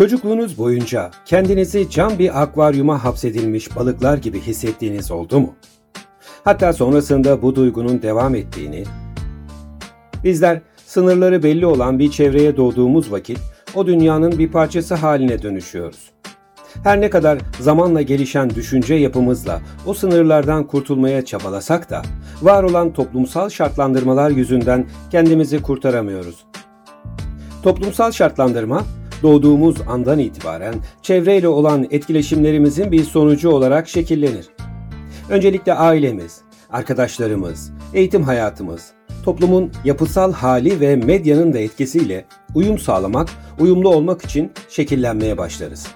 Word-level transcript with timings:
Çocukluğunuz 0.00 0.58
boyunca 0.58 1.10
kendinizi 1.24 1.90
cam 1.90 2.18
bir 2.18 2.42
akvaryuma 2.42 3.04
hapsedilmiş 3.04 3.76
balıklar 3.76 4.18
gibi 4.18 4.40
hissettiğiniz 4.40 5.10
oldu 5.10 5.40
mu? 5.40 5.54
Hatta 6.44 6.72
sonrasında 6.72 7.42
bu 7.42 7.54
duygunun 7.54 8.02
devam 8.02 8.34
ettiğini, 8.34 8.84
bizler 10.24 10.60
sınırları 10.86 11.42
belli 11.42 11.66
olan 11.66 11.98
bir 11.98 12.10
çevreye 12.10 12.56
doğduğumuz 12.56 13.12
vakit 13.12 13.38
o 13.74 13.86
dünyanın 13.86 14.38
bir 14.38 14.50
parçası 14.50 14.94
haline 14.94 15.42
dönüşüyoruz. 15.42 16.10
Her 16.84 17.00
ne 17.00 17.10
kadar 17.10 17.38
zamanla 17.60 18.02
gelişen 18.02 18.50
düşünce 18.50 18.94
yapımızla 18.94 19.60
o 19.86 19.94
sınırlardan 19.94 20.66
kurtulmaya 20.66 21.24
çabalasak 21.24 21.90
da 21.90 22.02
var 22.42 22.62
olan 22.62 22.92
toplumsal 22.92 23.48
şartlandırmalar 23.48 24.30
yüzünden 24.30 24.86
kendimizi 25.10 25.62
kurtaramıyoruz. 25.62 26.44
Toplumsal 27.62 28.12
şartlandırma 28.12 28.84
doğduğumuz 29.22 29.76
andan 29.88 30.18
itibaren 30.18 30.74
çevreyle 31.02 31.48
olan 31.48 31.86
etkileşimlerimizin 31.90 32.92
bir 32.92 33.04
sonucu 33.04 33.50
olarak 33.50 33.88
şekillenir. 33.88 34.46
Öncelikle 35.30 35.74
ailemiz, 35.74 36.40
arkadaşlarımız, 36.70 37.72
eğitim 37.94 38.22
hayatımız, 38.22 38.92
toplumun 39.24 39.72
yapısal 39.84 40.32
hali 40.32 40.80
ve 40.80 40.96
medyanın 40.96 41.52
da 41.52 41.58
etkisiyle 41.58 42.24
uyum 42.54 42.78
sağlamak, 42.78 43.28
uyumlu 43.58 43.88
olmak 43.88 44.24
için 44.24 44.52
şekillenmeye 44.68 45.38
başlarız. 45.38 45.86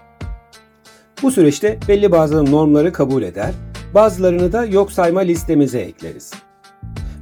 Bu 1.23 1.31
süreçte 1.31 1.79
belli 1.89 2.13
bazı 2.13 2.53
normları 2.53 2.93
kabul 2.93 3.23
eder, 3.23 3.51
bazılarını 3.95 4.53
da 4.53 4.65
yok 4.65 4.93
sayma 4.93 5.21
listemize 5.21 5.79
ekleriz. 5.79 6.33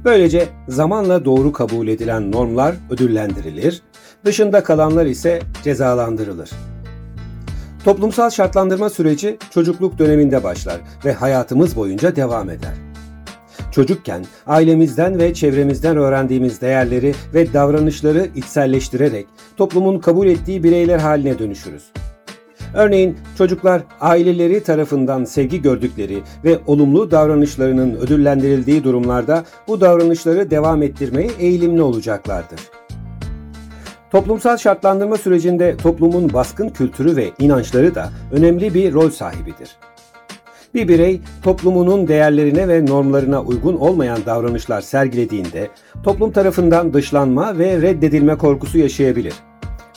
Böylece 0.05 0.49
zamanla 0.67 1.25
doğru 1.25 1.51
kabul 1.51 1.87
edilen 1.87 2.31
normlar 2.31 2.75
ödüllendirilir, 2.89 3.81
dışında 4.25 4.63
kalanlar 4.63 5.05
ise 5.05 5.41
cezalandırılır. 5.63 6.51
Toplumsal 7.85 8.29
şartlandırma 8.29 8.89
süreci 8.89 9.37
çocukluk 9.51 9.99
döneminde 9.99 10.43
başlar 10.43 10.81
ve 11.05 11.13
hayatımız 11.13 11.75
boyunca 11.75 12.15
devam 12.15 12.49
eder. 12.49 12.73
Çocukken 13.71 14.25
ailemizden 14.47 15.19
ve 15.19 15.33
çevremizden 15.33 15.97
öğrendiğimiz 15.97 16.61
değerleri 16.61 17.13
ve 17.33 17.53
davranışları 17.53 18.27
içselleştirerek 18.35 19.27
toplumun 19.57 19.99
kabul 19.99 20.27
ettiği 20.27 20.63
bireyler 20.63 20.99
haline 20.99 21.39
dönüşürüz. 21.39 21.83
Örneğin 22.73 23.17
çocuklar 23.37 23.81
aileleri 24.01 24.63
tarafından 24.63 25.25
sevgi 25.25 25.61
gördükleri 25.61 26.21
ve 26.43 26.59
olumlu 26.67 27.11
davranışlarının 27.11 27.95
ödüllendirildiği 27.95 28.83
durumlarda 28.83 29.43
bu 29.67 29.81
davranışları 29.81 30.51
devam 30.51 30.83
ettirmeye 30.83 31.29
eğilimli 31.39 31.81
olacaklardır. 31.81 32.59
Toplumsal 34.11 34.57
şartlandırma 34.57 35.17
sürecinde 35.17 35.77
toplumun 35.77 36.33
baskın 36.33 36.69
kültürü 36.69 37.15
ve 37.15 37.31
inançları 37.39 37.95
da 37.95 38.09
önemli 38.31 38.73
bir 38.73 38.93
rol 38.93 39.09
sahibidir. 39.09 39.77
Bir 40.73 40.87
birey 40.87 41.21
toplumunun 41.43 42.07
değerlerine 42.07 42.67
ve 42.67 42.85
normlarına 42.85 43.41
uygun 43.41 43.75
olmayan 43.75 44.19
davranışlar 44.25 44.81
sergilediğinde 44.81 45.67
toplum 46.03 46.31
tarafından 46.31 46.93
dışlanma 46.93 47.57
ve 47.57 47.81
reddedilme 47.81 48.37
korkusu 48.37 48.77
yaşayabilir. 48.77 49.33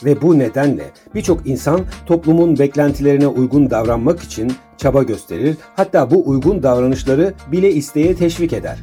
Ve 0.05 0.21
bu 0.21 0.39
nedenle 0.39 0.83
birçok 1.15 1.47
insan 1.47 1.81
toplumun 2.05 2.59
beklentilerine 2.59 3.27
uygun 3.27 3.69
davranmak 3.69 4.19
için 4.19 4.53
çaba 4.77 5.03
gösterir, 5.03 5.57
hatta 5.75 6.11
bu 6.11 6.29
uygun 6.29 6.63
davranışları 6.63 7.33
bile 7.51 7.71
isteye 7.73 8.15
teşvik 8.15 8.53
eder. 8.53 8.77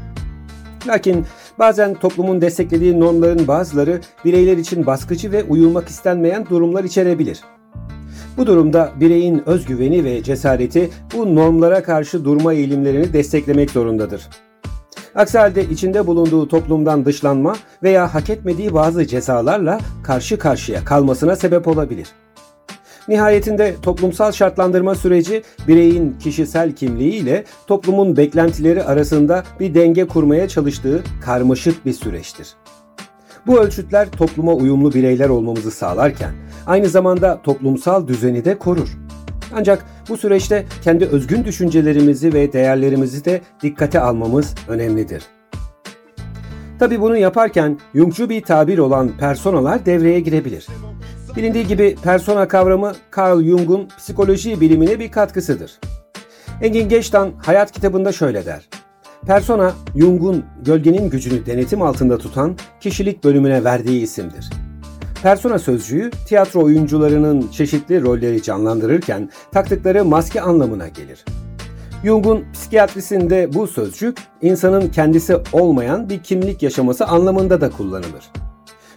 Lakin 0.86 1.26
bazen 1.58 1.94
toplumun 1.94 2.40
desteklediği 2.40 3.00
normların 3.00 3.48
bazıları 3.48 4.00
bireyler 4.24 4.56
için 4.56 4.86
baskıcı 4.86 5.32
ve 5.32 5.44
uyulmak 5.44 5.88
istenmeyen 5.88 6.46
durumlar 6.50 6.84
içerebilir. 6.84 7.40
Bu 8.36 8.46
durumda 8.46 8.92
bireyin 9.00 9.42
özgüveni 9.46 10.04
ve 10.04 10.22
cesareti 10.22 10.90
bu 11.14 11.34
normlara 11.34 11.82
karşı 11.82 12.24
durma 12.24 12.52
eğilimlerini 12.52 13.12
desteklemek 13.12 13.70
zorundadır. 13.70 14.28
Aksi 15.14 15.38
halde 15.38 15.64
içinde 15.64 16.06
bulunduğu 16.06 16.48
toplumdan 16.48 17.04
dışlanma 17.04 17.56
veya 17.82 18.14
hak 18.14 18.30
etmediği 18.30 18.74
bazı 18.74 19.06
cezalarla 19.06 19.78
karşı 20.02 20.38
karşıya 20.38 20.84
kalmasına 20.84 21.36
sebep 21.36 21.68
olabilir. 21.68 22.08
Nihayetinde 23.08 23.74
toplumsal 23.82 24.32
şartlandırma 24.32 24.94
süreci 24.94 25.42
bireyin 25.68 26.16
kişisel 26.18 26.72
kimliği 26.72 27.12
ile 27.12 27.44
toplumun 27.66 28.16
beklentileri 28.16 28.84
arasında 28.84 29.44
bir 29.60 29.74
denge 29.74 30.06
kurmaya 30.06 30.48
çalıştığı 30.48 31.02
karmaşık 31.24 31.86
bir 31.86 31.92
süreçtir. 31.92 32.48
Bu 33.46 33.60
ölçütler 33.60 34.10
topluma 34.10 34.52
uyumlu 34.52 34.94
bireyler 34.94 35.28
olmamızı 35.28 35.70
sağlarken 35.70 36.30
aynı 36.66 36.88
zamanda 36.88 37.42
toplumsal 37.42 38.08
düzeni 38.08 38.44
de 38.44 38.58
korur. 38.58 39.03
Ancak 39.54 39.84
bu 40.08 40.16
süreçte 40.16 40.64
kendi 40.84 41.04
özgün 41.04 41.44
düşüncelerimizi 41.44 42.34
ve 42.34 42.52
değerlerimizi 42.52 43.24
de 43.24 43.40
dikkate 43.62 44.00
almamız 44.00 44.54
önemlidir. 44.68 45.22
Tabi 46.78 47.00
bunu 47.00 47.16
yaparken 47.16 47.78
Jungcu 47.94 48.30
bir 48.30 48.42
tabir 48.42 48.78
olan 48.78 49.10
personalar 49.18 49.86
devreye 49.86 50.20
girebilir. 50.20 50.66
Bilindiği 51.36 51.66
gibi 51.66 51.96
persona 52.02 52.48
kavramı 52.48 52.92
Carl 53.16 53.42
Jung'un 53.42 53.88
psikoloji 53.98 54.60
bilimine 54.60 55.00
bir 55.00 55.10
katkısıdır. 55.10 55.80
Engin 56.62 56.88
Geçtan 56.88 57.32
Hayat 57.42 57.72
kitabında 57.72 58.12
şöyle 58.12 58.46
der. 58.46 58.68
Persona, 59.26 59.72
Jung'un 59.96 60.44
gölgenin 60.64 61.10
gücünü 61.10 61.46
denetim 61.46 61.82
altında 61.82 62.18
tutan 62.18 62.56
kişilik 62.80 63.24
bölümüne 63.24 63.64
verdiği 63.64 64.02
isimdir. 64.02 64.50
Persona 65.24 65.58
sözcüğü 65.58 66.10
tiyatro 66.26 66.64
oyuncularının 66.64 67.48
çeşitli 67.48 68.02
rolleri 68.02 68.42
canlandırırken 68.42 69.30
taktıkları 69.52 70.04
maske 70.04 70.40
anlamına 70.40 70.88
gelir. 70.88 71.24
Jung'un 72.04 72.44
psikiyatrisinde 72.52 73.54
bu 73.54 73.66
sözcük 73.66 74.18
insanın 74.42 74.88
kendisi 74.88 75.36
olmayan 75.52 76.08
bir 76.08 76.22
kimlik 76.22 76.62
yaşaması 76.62 77.06
anlamında 77.06 77.60
da 77.60 77.70
kullanılır. 77.70 78.30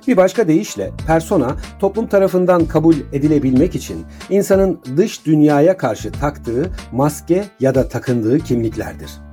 Bir 0.08 0.18
başka 0.18 0.48
deyişle 0.48 0.92
persona 1.08 1.56
toplum 1.80 2.08
tarafından 2.08 2.66
kabul 2.66 2.96
edilebilmek 3.14 3.76
için 3.76 4.06
insanın 4.30 4.80
dış 4.98 5.26
dünyaya 5.26 5.78
karşı 5.78 6.12
taktığı 6.12 6.70
maske 6.92 7.46
ya 7.60 7.76
da 7.76 7.90
takındığı 7.90 8.40
kimliklerdir. 8.40 9.27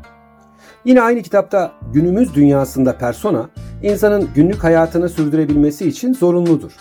Yine 0.84 1.02
aynı 1.02 1.22
kitapta 1.22 1.72
günümüz 1.92 2.34
dünyasında 2.34 2.98
persona 2.98 3.48
insanın 3.82 4.28
günlük 4.34 4.64
hayatını 4.64 5.08
sürdürebilmesi 5.08 5.88
için 5.88 6.14
zorunludur. 6.14 6.72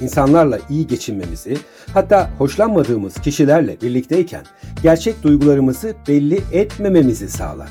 İnsanlarla 0.00 0.58
iyi 0.70 0.86
geçinmemizi, 0.86 1.56
hatta 1.94 2.30
hoşlanmadığımız 2.38 3.14
kişilerle 3.14 3.80
birlikteyken 3.80 4.44
gerçek 4.82 5.22
duygularımızı 5.22 5.94
belli 6.08 6.40
etmememizi 6.52 7.28
sağlar. 7.28 7.68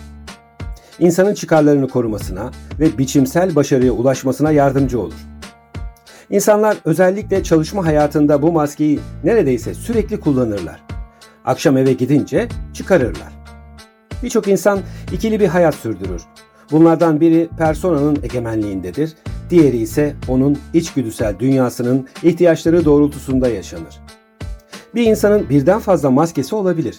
İnsanın 1.00 1.34
çıkarlarını 1.34 1.88
korumasına 1.88 2.52
ve 2.80 2.98
biçimsel 2.98 3.56
başarıya 3.56 3.92
ulaşmasına 3.92 4.52
yardımcı 4.52 5.00
olur. 5.00 5.14
İnsanlar 6.30 6.78
özellikle 6.86 7.44
çalışma 7.44 7.86
hayatında 7.86 8.42
bu 8.42 8.52
maskeyi 8.52 9.00
neredeyse 9.24 9.74
sürekli 9.74 10.20
kullanırlar. 10.20 10.84
Akşam 11.46 11.78
eve 11.78 11.94
gidince 11.94 12.48
çıkarırlar. 12.74 13.35
Birçok 14.26 14.48
insan 14.48 14.80
ikili 15.12 15.40
bir 15.40 15.48
hayat 15.48 15.76
sürdürür. 15.76 16.22
Bunlardan 16.72 17.22
biri 17.22 17.50
personanın 17.58 18.18
egemenliğindedir, 18.24 19.14
diğeri 19.50 19.78
ise 19.78 20.16
onun 20.28 20.58
içgüdüsel 20.74 21.40
dünyasının 21.40 22.08
ihtiyaçları 22.24 22.86
doğrultusunda 22.86 23.50
yaşanır. 23.50 24.00
Bir 24.96 25.04
insanın 25.04 25.50
birden 25.50 25.80
fazla 25.80 26.12
maskesi 26.12 26.56
olabilir. 26.56 26.98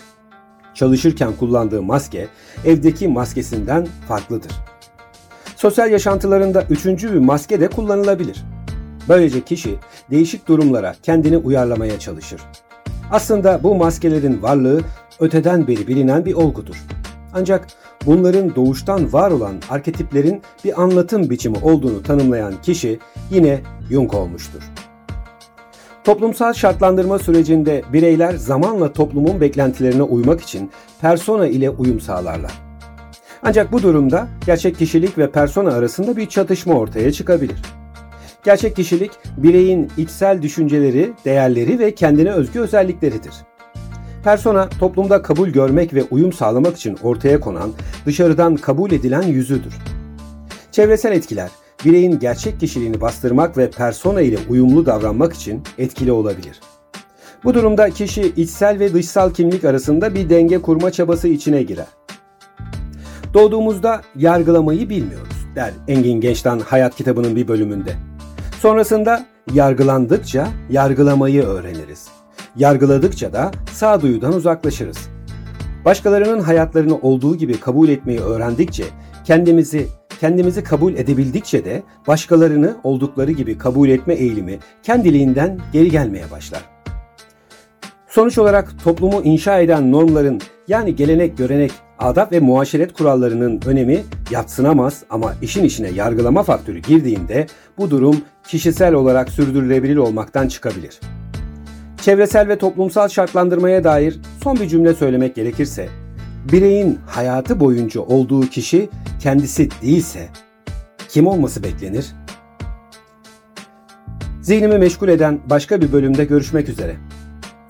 Çalışırken 0.75 1.33
kullandığı 1.33 1.83
maske 1.83 2.29
evdeki 2.65 3.09
maskesinden 3.09 3.87
farklıdır. 4.09 4.53
Sosyal 5.57 5.91
yaşantılarında 5.91 6.65
üçüncü 6.71 7.13
bir 7.13 7.19
maske 7.19 7.61
de 7.61 7.69
kullanılabilir. 7.69 8.45
Böylece 9.09 9.41
kişi 9.41 9.75
değişik 10.11 10.49
durumlara 10.49 10.95
kendini 11.03 11.37
uyarlamaya 11.37 11.99
çalışır. 11.99 12.41
Aslında 13.11 13.63
bu 13.63 13.75
maskelerin 13.75 14.43
varlığı 14.43 14.81
öteden 15.21 15.67
beri 15.67 15.87
bilinen 15.87 16.25
bir 16.25 16.35
olgudur. 16.35 16.77
Ancak 17.39 17.67
bunların 18.07 18.55
doğuştan 18.55 19.13
var 19.13 19.31
olan 19.31 19.57
arketiplerin 19.71 20.43
bir 20.65 20.83
anlatım 20.83 21.31
biçimi 21.31 21.57
olduğunu 21.63 22.03
tanımlayan 22.03 22.55
kişi 22.63 22.99
yine 23.31 23.61
Jung 23.91 24.15
olmuştur. 24.15 24.63
Toplumsal 26.05 26.53
şartlandırma 26.53 27.19
sürecinde 27.19 27.83
bireyler 27.93 28.33
zamanla 28.33 28.93
toplumun 28.93 29.41
beklentilerine 29.41 30.03
uymak 30.03 30.41
için 30.41 30.71
persona 31.01 31.47
ile 31.47 31.71
uyum 31.71 32.01
sağlarlar. 32.01 32.53
Ancak 33.43 33.73
bu 33.73 33.83
durumda 33.83 34.29
gerçek 34.47 34.79
kişilik 34.79 35.19
ve 35.19 35.31
persona 35.31 35.73
arasında 35.73 36.17
bir 36.17 36.27
çatışma 36.27 36.75
ortaya 36.75 37.13
çıkabilir. 37.13 37.63
Gerçek 38.45 38.77
kişilik 38.77 39.11
bireyin 39.37 39.91
içsel 39.97 40.43
düşünceleri, 40.43 41.13
değerleri 41.25 41.79
ve 41.79 41.95
kendine 41.95 42.31
özgü 42.31 42.61
özellikleridir. 42.61 43.35
Persona 44.27 44.69
toplumda 44.69 45.23
kabul 45.23 45.49
görmek 45.49 45.95
ve 45.95 46.05
uyum 46.11 46.33
sağlamak 46.33 46.77
için 46.77 46.99
ortaya 47.03 47.41
konan, 47.41 47.73
dışarıdan 48.07 48.57
kabul 48.57 48.93
edilen 48.93 49.23
yüzüdür. 49.23 49.75
Çevresel 50.73 51.13
etkiler 51.13 51.51
bireyin 51.85 52.19
gerçek 52.19 52.61
kişiliğini 52.61 53.01
bastırmak 53.01 53.59
ve 53.59 53.71
persona 53.71 54.21
ile 54.21 54.39
uyumlu 54.49 54.87
davranmak 54.87 55.35
için 55.35 55.63
etkili 55.79 56.13
olabilir. 56.13 56.61
Bu 57.45 57.55
durumda 57.55 57.91
kişi 57.91 58.23
içsel 58.23 58.79
ve 58.79 58.93
dışsal 58.93 59.31
kimlik 59.31 59.65
arasında 59.65 60.15
bir 60.15 60.31
denge 60.31 60.63
kurma 60.63 60.91
çabası 60.91 61.29
içine 61.29 61.63
girer. 61.63 61.89
Doğduğumuzda 63.35 64.01
yargılamayı 64.17 64.89
bilmiyoruz 64.89 65.37
der 65.57 65.73
Engin 65.89 66.21
Genç'ten 66.21 66.59
Hayat 66.59 66.97
kitabının 66.97 67.37
bir 67.37 67.49
bölümünde. 67.49 67.93
Sonrasında 68.61 69.27
yargılandıkça 69.55 70.49
yargılamayı 70.71 71.43
öğreniriz. 71.43 72.09
Yargıladıkça 72.57 73.33
da 73.33 73.51
sağduyudan 73.73 74.33
uzaklaşırız. 74.33 74.99
Başkalarının 75.85 76.41
hayatlarını 76.41 76.99
olduğu 76.99 77.37
gibi 77.37 77.61
kabul 77.61 77.89
etmeyi 77.89 78.21
öğrendikçe, 78.21 78.85
kendimizi 79.25 79.87
kendimizi 80.21 80.65
kabul 80.65 80.95
edebildikçe 80.95 81.65
de 81.65 81.83
başkalarını 82.07 82.77
oldukları 82.85 83.33
gibi 83.33 83.59
kabul 83.59 83.89
etme 83.89 84.15
eğilimi 84.15 84.59
kendiliğinden 84.83 85.59
geri 85.73 85.91
gelmeye 85.91 86.31
başlar. 86.31 86.61
Sonuç 88.09 88.39
olarak 88.39 88.85
toplumu 88.85 89.23
inşa 89.23 89.59
eden 89.59 89.93
normların 89.93 90.41
yani 90.69 90.97
gelenek, 90.97 91.39
görenek, 91.39 91.73
adab 91.99 92.33
ve 92.33 92.41
muaşeret 92.41 92.93
kurallarının 92.93 93.61
önemi 93.67 94.05
yatsınamaz 94.31 95.03
ama 95.11 95.35
işin 95.43 95.65
içine 95.65 95.91
yargılama 95.91 96.43
faktörü 96.43 96.79
girdiğinde 96.79 97.47
bu 97.79 97.91
durum 97.91 98.17
kişisel 98.49 98.95
olarak 98.95 99.29
sürdürülebilir 99.29 99.97
olmaktan 99.97 100.49
çıkabilir. 100.49 101.01
Çevresel 102.07 102.49
ve 102.49 102.59
toplumsal 102.59 103.09
şartlandırmaya 103.09 103.85
dair 103.85 104.21
son 104.45 104.57
bir 104.57 104.69
cümle 104.69 104.95
söylemek 104.95 105.35
gerekirse, 105.35 105.89
bireyin 106.53 106.99
hayatı 107.07 107.61
boyunca 107.61 108.01
olduğu 108.01 108.41
kişi 108.41 108.89
kendisi 109.21 109.69
değilse 109.83 110.29
kim 111.09 111.27
olması 111.27 111.63
beklenir? 111.63 112.07
Zihnimi 114.43 114.79
meşgul 114.79 115.09
eden 115.09 115.41
başka 115.51 115.81
bir 115.81 115.93
bölümde 115.93 116.25
görüşmek 116.25 116.69
üzere. 116.69 116.97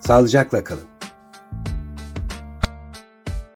Sağlıcakla 0.00 0.64
kalın. 0.64 0.95